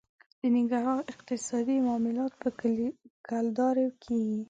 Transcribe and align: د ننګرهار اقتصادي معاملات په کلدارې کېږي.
د 0.39 0.41
ننګرهار 0.55 0.99
اقتصادي 1.15 1.77
معاملات 1.87 2.33
په 2.41 2.49
کلدارې 3.27 3.87
کېږي. 4.03 4.37